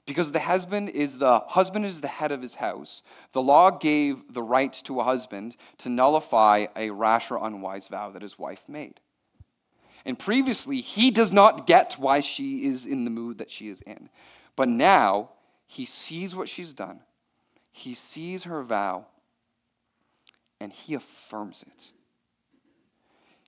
[0.06, 3.04] because the husband is the husband is the head of his house.
[3.34, 8.10] The law gave the right to a husband to nullify a rash or unwise vow
[8.12, 9.02] that his wife made.
[10.06, 13.82] And previously, he does not get why she is in the mood that she is
[13.82, 14.10] in.
[14.56, 15.32] But now,
[15.66, 17.02] he sees what she's done.
[17.78, 19.06] He sees her vow,
[20.60, 21.92] and he affirms it.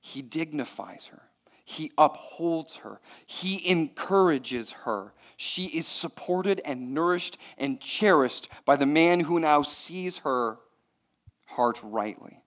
[0.02, 1.24] He dignifies her.
[1.66, 3.00] He upholds her.
[3.26, 5.14] He encourages her.
[5.36, 10.60] She is supported and nourished and cherished by the man who now sees her
[11.48, 12.44] heart rightly.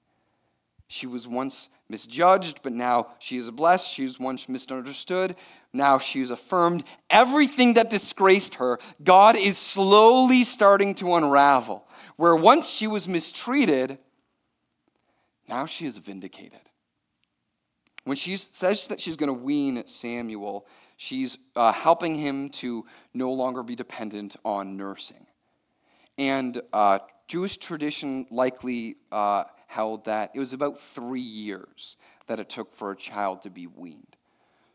[0.87, 3.88] She was once misjudged, but now she is blessed.
[3.88, 5.36] She was once misunderstood.
[5.72, 6.82] Now she is affirmed.
[7.09, 11.86] Everything that disgraced her, God is slowly starting to unravel.
[12.16, 13.99] Where once she was mistreated,
[15.49, 16.61] now she is vindicated.
[18.05, 20.66] When she says that she's going to wean Samuel,
[20.97, 22.84] she's uh, helping him to
[23.14, 25.26] no longer be dependent on nursing.
[26.18, 31.97] And uh, Jewish tradition likely uh, held that it was about three years
[32.27, 34.16] that it took for a child to be weaned.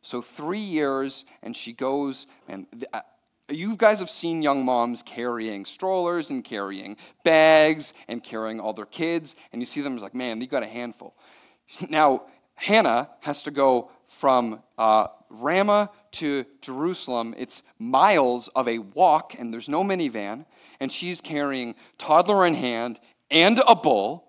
[0.02, 3.02] So, three years, and she goes, and uh,
[3.48, 8.86] you guys have seen young moms carrying strollers and carrying bags and carrying all their
[8.86, 11.16] kids, and you see them as like, man, they got a handful.
[11.90, 12.24] Now,
[12.56, 17.36] Hannah has to go from uh, Ramah to Jerusalem.
[17.38, 20.46] It's miles of a walk, and there's no minivan,
[20.80, 24.27] and she's carrying toddler in hand and a bull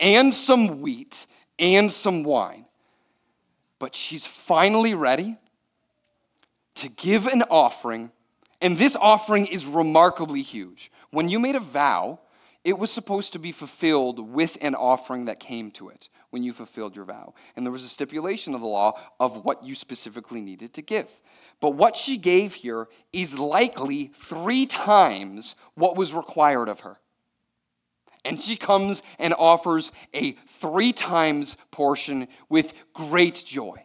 [0.00, 1.26] and some wheat
[1.58, 2.64] and some wine.
[3.78, 5.36] But she's finally ready
[6.76, 8.10] to give an offering,
[8.60, 10.90] and this offering is remarkably huge.
[11.10, 12.20] When you made a vow,
[12.64, 16.52] it was supposed to be fulfilled with an offering that came to it when you
[16.52, 17.34] fulfilled your vow.
[17.56, 21.08] And there was a stipulation of the law of what you specifically needed to give.
[21.60, 26.98] But what she gave here is likely three times what was required of her.
[28.24, 33.84] And she comes and offers a three times portion with great joy.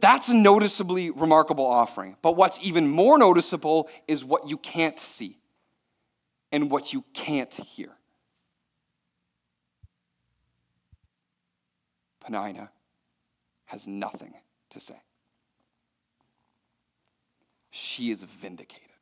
[0.00, 2.16] That's a noticeably remarkable offering.
[2.22, 5.38] But what's even more noticeable is what you can't see
[6.50, 7.90] and what you can't hear.
[12.20, 12.70] Peninnah
[13.66, 14.34] has nothing
[14.70, 15.00] to say.
[17.70, 18.93] She is vindicated.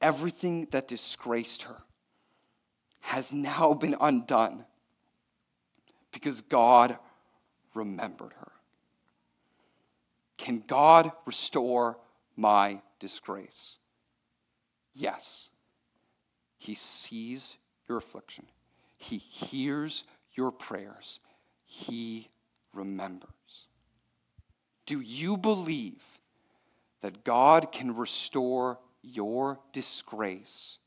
[0.00, 1.82] Everything that disgraced her
[3.00, 4.64] has now been undone
[6.12, 6.98] because God
[7.74, 8.52] remembered her.
[10.36, 11.98] Can God restore
[12.36, 13.78] my disgrace?
[14.92, 15.50] Yes.
[16.56, 17.56] He sees
[17.88, 18.46] your affliction.
[18.96, 21.20] He hears your prayers.
[21.64, 22.28] He
[22.72, 23.30] remembers.
[24.86, 26.02] Do you believe
[27.00, 30.78] that God can restore your disgrace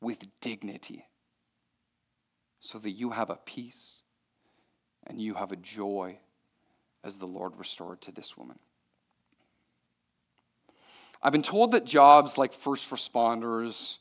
[0.00, 1.06] with dignity
[2.60, 3.96] so that you have a peace
[5.06, 6.18] and you have a joy
[7.04, 8.58] as the Lord restored to this woman?
[11.22, 13.98] I've been told that jobs like first responders,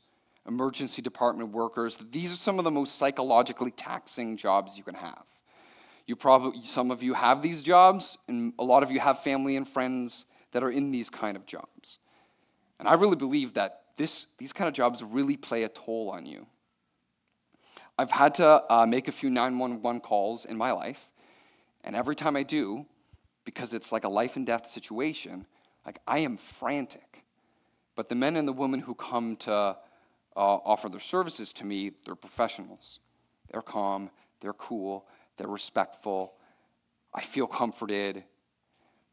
[0.47, 5.23] emergency department workers, these are some of the most psychologically taxing jobs you can have.
[6.05, 9.57] You probably, some of you have these jobs, and a lot of you have family
[9.57, 11.99] and friends that are in these kind of jobs.
[12.79, 16.25] And I really believe that this, these kind of jobs really play a toll on
[16.25, 16.45] you.
[17.97, 21.09] I've had to uh, make a few 911 calls in my life,
[21.83, 22.85] and every time I do,
[23.43, 25.47] because it's like a life and death situation,
[25.85, 27.23] like I am frantic.
[27.95, 29.75] But the men and the women who come to uh,
[30.35, 32.99] offer their services to me, they're professionals.
[33.51, 34.11] They're calm,
[34.41, 35.07] they're cool,
[35.37, 36.33] they're respectful.
[37.13, 38.23] I feel comforted.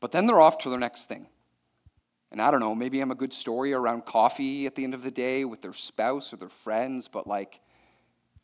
[0.01, 1.29] But then they're off to their next thing.
[2.31, 5.03] And I don't know, maybe I'm a good story around coffee at the end of
[5.03, 7.61] the day with their spouse or their friends, but like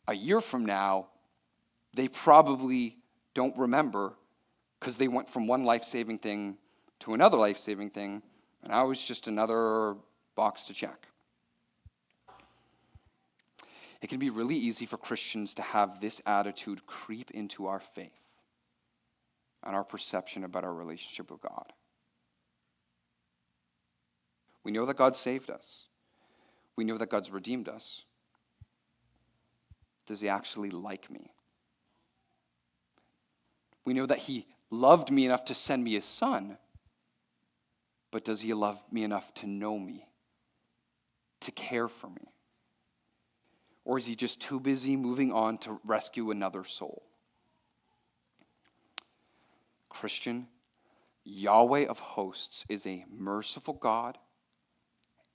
[0.07, 1.07] a year from now,
[1.93, 2.97] they probably
[3.33, 4.13] don't remember
[4.79, 6.57] because they went from one life saving thing
[6.99, 8.21] to another life saving thing,
[8.63, 9.95] and I was just another
[10.35, 11.07] box to check.
[14.01, 18.11] It can be really easy for Christians to have this attitude creep into our faith
[19.63, 21.73] and our perception about our relationship with God.
[24.63, 25.87] We know that God saved us,
[26.75, 28.03] we know that God's redeemed us.
[30.07, 31.31] Does He actually like me?
[33.85, 36.57] We know that He loved me enough to send me His Son,
[38.11, 40.07] but does He love me enough to know me,
[41.41, 42.33] to care for me?
[43.83, 47.03] Or is he just too busy moving on to rescue another soul?
[49.89, 50.47] Christian,
[51.23, 54.17] Yahweh of hosts is a merciful God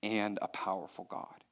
[0.03, 1.45] and a powerful God.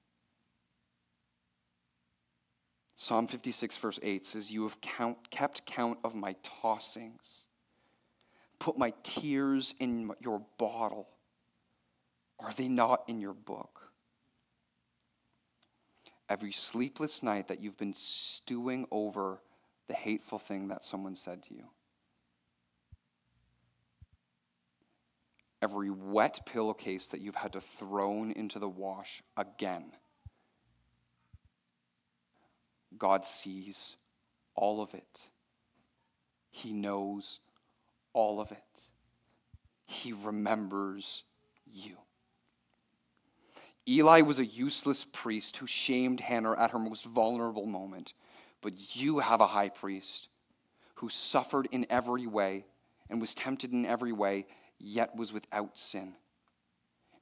[2.96, 7.44] Psalm 56, verse 8 says, You have count, kept count of my tossings,
[8.58, 11.08] put my tears in your bottle.
[12.38, 13.84] Are they not in your book?
[16.28, 19.40] every sleepless night that you've been stewing over
[19.88, 21.64] the hateful thing that someone said to you.
[25.64, 29.92] Every wet pillowcase that you've had to thrown into the wash again.
[32.98, 33.96] God sees
[34.54, 35.30] all of it.
[36.50, 37.40] He knows
[38.12, 38.58] all of it.
[39.86, 41.24] He remembers
[41.64, 41.96] you.
[43.88, 48.12] Eli was a useless priest who shamed Hannah at her most vulnerable moment.
[48.60, 50.28] But you have a high priest
[50.96, 52.66] who suffered in every way
[53.08, 54.44] and was tempted in every way,
[54.78, 56.14] yet was without sin,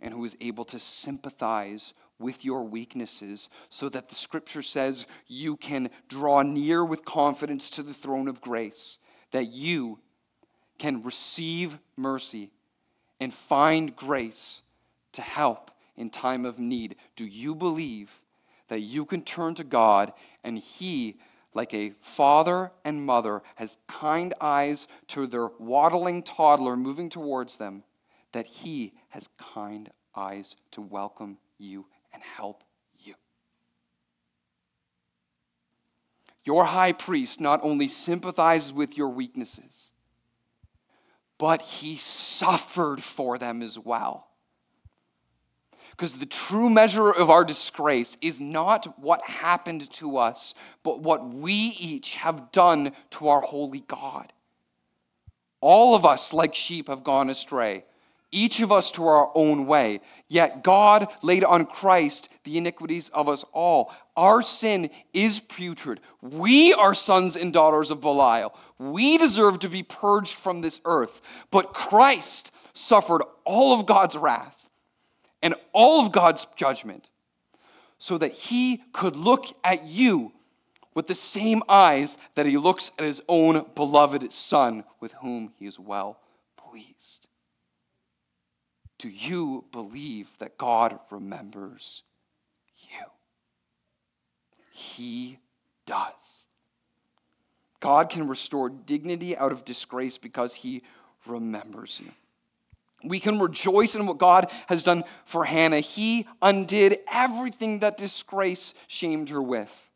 [0.01, 5.57] and who is able to sympathize with your weaknesses so that the scripture says you
[5.57, 8.99] can draw near with confidence to the throne of grace,
[9.33, 9.99] that you
[10.79, 12.51] can receive mercy
[13.21, 14.63] and find grace
[15.13, 16.97] to help in time of need.
[17.17, 18.21] Do you believe
[18.69, 21.19] that you can turn to God and He,
[21.55, 27.85] like a father and mother, has kind eyes to their waddling toddler moving towards them,
[28.33, 32.65] that He has kind eyes to welcome you and help
[32.99, 33.15] you?
[36.45, 39.93] Your high priest not only sympathizes with your weaknesses,
[41.39, 44.29] but he suffered for them as well.
[46.03, 51.33] Because the true measure of our disgrace is not what happened to us, but what
[51.33, 54.33] we each have done to our holy God.
[55.61, 57.85] All of us, like sheep, have gone astray,
[58.33, 60.01] each of us to our own way.
[60.27, 63.95] Yet God laid on Christ the iniquities of us all.
[64.17, 66.01] Our sin is putrid.
[66.21, 68.57] We are sons and daughters of Belial.
[68.77, 71.21] We deserve to be purged from this earth.
[71.53, 74.62] But Christ suffered all of God's wrath
[75.43, 77.09] and all of God's judgment
[77.99, 80.33] so that he could look at you
[80.95, 85.67] with the same eyes that he looks at his own beloved son with whom he
[85.67, 86.21] is well
[86.57, 87.27] pleased.
[88.99, 92.03] Do you believe that God remembers
[92.79, 93.07] you?
[94.73, 95.39] He
[95.87, 96.47] does.
[97.81, 100.83] God can restore dignity out of disgrace because he
[101.27, 102.13] remembers you.
[103.05, 105.81] We can rejoice in what God has done for Hannah.
[105.81, 109.91] He undid everything that disgrace shamed her with.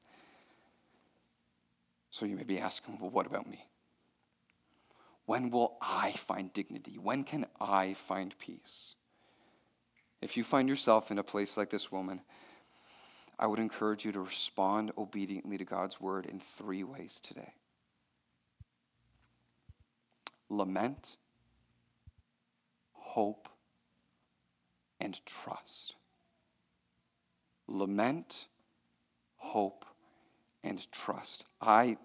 [2.11, 3.65] So you may be asking, well, what about me?
[5.27, 6.99] When will I find dignity?
[6.99, 8.95] When can I find peace?
[10.23, 12.23] If you find yourself in a place like this woman,
[13.39, 17.53] I would encourage you to respond obediently to God's word in three ways today
[20.49, 21.17] lament
[23.17, 23.49] hope,
[25.01, 25.95] and trust.
[27.67, 28.45] Lament,
[29.37, 29.87] hope,
[30.63, 31.43] and trust.
[31.59, 31.97] I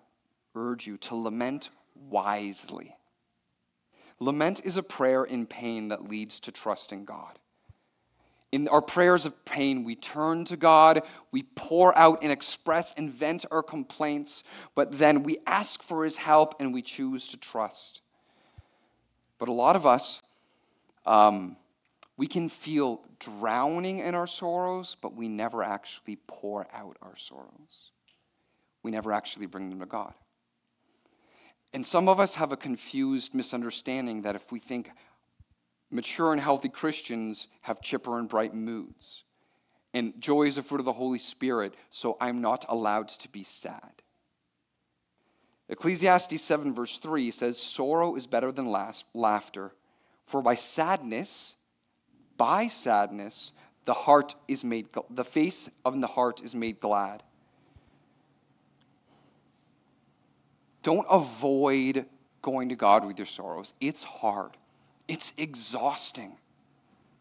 [0.55, 2.95] urge you to lament wisely.
[4.21, 7.39] Lament is a prayer in pain that leads to trust in God.
[8.53, 13.13] In our prayers of pain, we turn to God, we pour out and express and
[13.13, 14.45] vent our complaints,
[14.75, 17.99] but then we ask for His help and we choose to trust.
[19.37, 20.21] But a lot of us,
[21.05, 21.57] um,
[22.17, 27.91] we can feel drowning in our sorrows, but we never actually pour out our sorrows.
[28.83, 30.13] We never actually bring them to God.
[31.73, 34.91] And some of us have a confused misunderstanding that if we think
[35.89, 39.23] mature and healthy Christians have chipper and bright moods,
[39.93, 43.43] and joy is a fruit of the Holy Spirit, so I'm not allowed to be
[43.43, 44.01] sad.
[45.69, 48.73] Ecclesiastes 7, verse 3 says, Sorrow is better than
[49.13, 49.73] laughter
[50.31, 51.57] for by sadness,
[52.37, 53.51] by sadness,
[53.83, 57.21] the heart is made, the face of the heart is made glad.
[60.83, 62.05] Don't avoid
[62.41, 63.73] going to God with your sorrows.
[63.81, 64.51] It's hard,
[65.09, 66.37] it's exhausting,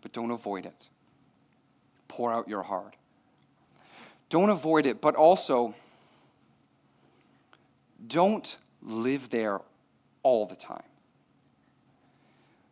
[0.03, 0.87] but don't avoid it.
[2.07, 2.95] Pour out your heart.
[4.29, 5.75] Don't avoid it, but also
[8.07, 9.61] don't live there
[10.23, 10.85] all the time.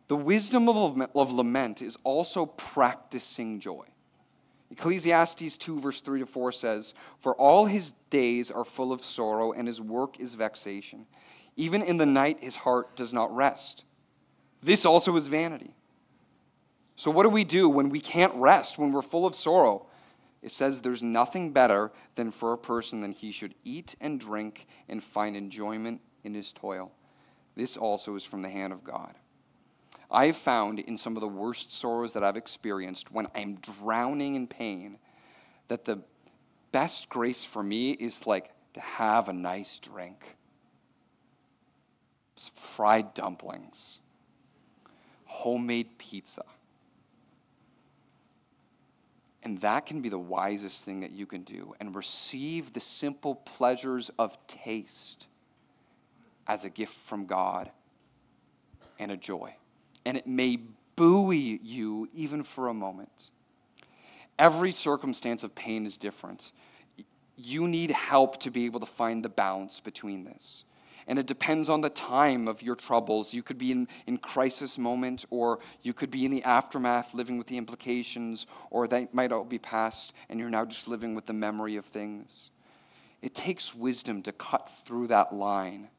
[0.09, 3.85] The wisdom of lament is also practicing joy.
[4.71, 9.51] Ecclesiastes 2, verse 3 to 4 says, For all his days are full of sorrow,
[9.51, 11.05] and his work is vexation.
[11.55, 13.83] Even in the night his heart does not rest.
[14.63, 15.75] This also is vanity.
[16.95, 19.85] So, what do we do when we can't rest, when we're full of sorrow?
[20.41, 24.65] It says there's nothing better than for a person than he should eat and drink
[24.87, 26.91] and find enjoyment in his toil.
[27.55, 29.15] This also is from the hand of God.
[30.11, 34.47] I've found in some of the worst sorrows that I've experienced when I'm drowning in
[34.47, 34.97] pain
[35.67, 35.99] that the
[36.71, 40.35] best grace for me is like to have a nice drink.
[42.55, 43.99] Fried dumplings,
[45.25, 46.43] homemade pizza.
[49.43, 53.35] And that can be the wisest thing that you can do and receive the simple
[53.35, 55.27] pleasures of taste
[56.47, 57.71] as a gift from God
[58.97, 59.55] and a joy
[60.09, 60.57] and it may
[60.95, 63.29] buoy you even for a moment.
[64.39, 66.51] Every circumstance of pain is different.
[67.37, 70.63] You need help to be able to find the balance between this.
[71.05, 73.35] And it depends on the time of your troubles.
[73.35, 77.37] You could be in, in crisis moment, or you could be in the aftermath, living
[77.37, 81.27] with the implications, or they might all be past, and you're now just living with
[81.27, 82.49] the memory of things.
[83.21, 85.89] It takes wisdom to cut through that line.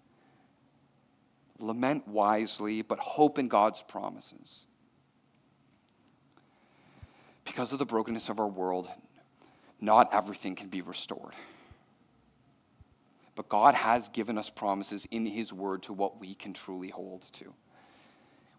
[1.62, 4.66] Lament wisely, but hope in God's promises.
[7.44, 8.88] Because of the brokenness of our world,
[9.80, 11.34] not everything can be restored.
[13.34, 17.22] But God has given us promises in His Word to what we can truly hold
[17.34, 17.54] to.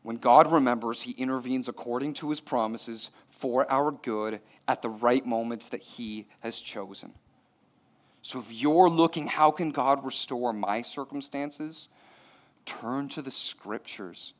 [0.03, 5.25] When God remembers, He intervenes according to His promises for our good at the right
[5.25, 7.13] moments that He has chosen.
[8.23, 11.89] So if you're looking, how can God restore my circumstances?
[12.65, 14.33] Turn to the Scriptures.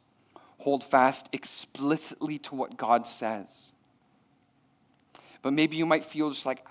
[0.59, 3.71] Hold fast explicitly to what God says.
[5.41, 6.63] But maybe you might feel just like,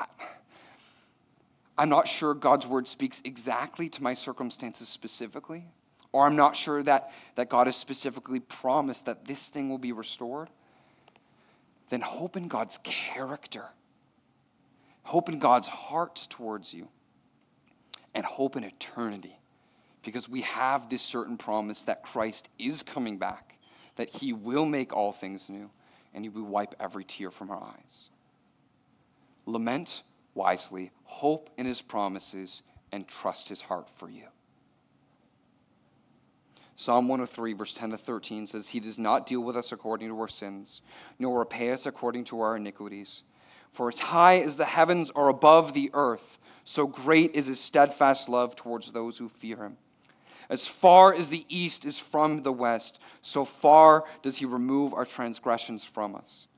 [1.76, 5.64] I'm not sure God's word speaks exactly to my circumstances specifically,
[6.12, 9.90] or I'm not sure that, that God has specifically promised that this thing will be
[9.90, 10.50] restored,
[11.88, 13.64] then hope in God's character,
[15.02, 16.88] hope in God's heart towards you,
[18.14, 19.39] and hope in eternity.
[20.02, 23.58] Because we have this certain promise that Christ is coming back,
[23.96, 25.70] that he will make all things new,
[26.14, 28.08] and he will wipe every tear from our eyes.
[29.46, 30.02] Lament
[30.34, 34.26] wisely, hope in his promises, and trust his heart for you.
[36.76, 40.18] Psalm 103, verse 10 to 13 says, He does not deal with us according to
[40.18, 40.80] our sins,
[41.18, 43.22] nor repay us according to our iniquities.
[43.70, 48.28] For as high as the heavens are above the earth, so great is his steadfast
[48.30, 49.76] love towards those who fear him.
[50.50, 55.04] As far as the east is from the west, so far does he remove our
[55.04, 56.48] transgressions from us.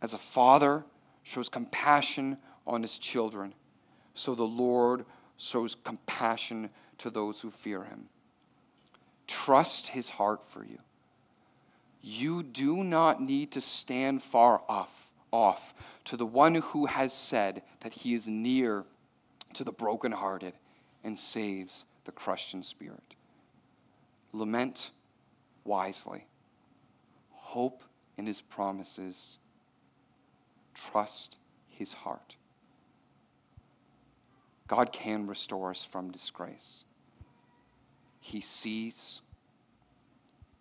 [0.00, 0.86] As a father
[1.22, 3.52] shows compassion on his children.
[4.14, 5.04] So the Lord
[5.36, 8.06] shows compassion to those who fear him.
[9.26, 10.78] Trust his heart for you.
[12.00, 15.74] You do not need to stand far off, off
[16.06, 18.86] to the one who has said that he is near
[19.52, 20.54] to the brokenhearted
[21.04, 23.16] and saves the crushed in spirit.
[24.32, 24.92] Lament
[25.62, 26.24] wisely.
[27.28, 27.84] Hope
[28.16, 29.36] in his promises.
[30.72, 31.36] Trust
[31.68, 32.36] his heart.
[34.68, 36.84] God can restore us from disgrace.
[38.20, 39.20] He sees,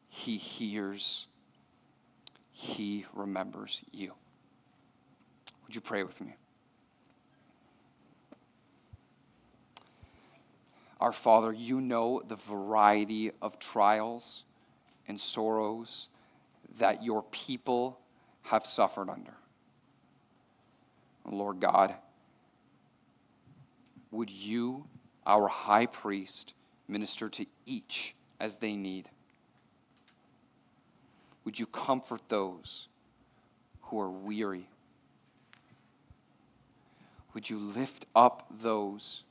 [0.09, 1.27] He hears,
[2.51, 4.11] He remembers you.
[5.65, 6.35] Would you pray with me?
[10.99, 14.43] Our Father, you know the variety of trials
[15.07, 16.09] and sorrows
[16.79, 17.99] that your people
[18.43, 19.33] have suffered under.
[21.29, 21.93] Lord God,
[24.11, 24.85] would you,
[25.25, 26.53] our high priest,
[26.87, 29.09] minister to each as they need?
[31.43, 32.87] Would you comfort those
[33.83, 34.69] who are weary?
[37.33, 39.23] Would you lift up those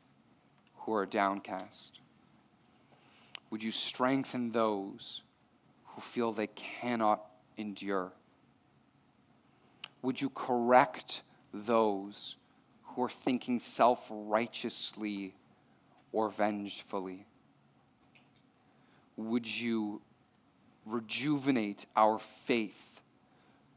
[0.87, 2.01] who are downcast?
[3.51, 5.21] Would you strengthen those
[5.85, 7.23] who feel they cannot
[7.59, 8.13] endure?
[10.01, 11.23] Would you correct
[11.53, 12.37] those
[12.83, 15.35] who are thinking self righteously
[16.13, 17.27] or vengefully.
[19.17, 20.01] Would you
[20.87, 23.03] rejuvenate our faith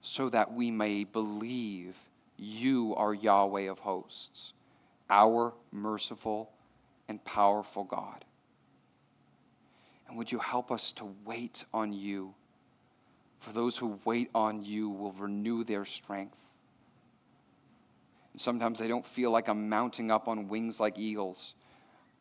[0.01, 1.95] so that we may believe
[2.38, 4.53] you are Yahweh of hosts,
[5.10, 6.51] our merciful
[7.10, 8.24] and powerful God?
[10.07, 12.34] And would you help us to wait on you?
[13.39, 16.38] For those who wait on you will renew their strength.
[18.34, 21.53] And sometimes I don't feel like I'm mounting up on wings like eagles.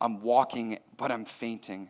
[0.01, 1.89] I'm walking, but I'm fainting.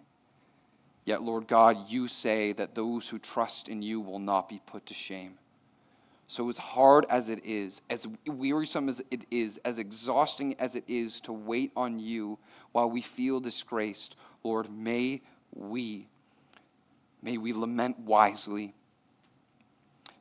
[1.06, 4.86] Yet, Lord God, you say that those who trust in you will not be put
[4.88, 5.38] to shame.
[6.30, 10.84] So, as hard as it is, as wearisome as it is, as exhausting as it
[10.88, 12.38] is to wait on you
[12.72, 15.24] while we feel disgraced, Lord, may
[15.56, 16.08] we,
[17.24, 18.76] may we lament wisely.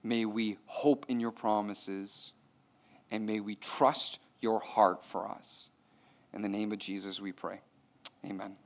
[0.02, 2.32] May we hope in your promises
[3.10, 5.68] and may we trust your heart for us.
[6.32, 7.60] In the name of Jesus, we pray.
[8.24, 8.56] Amen.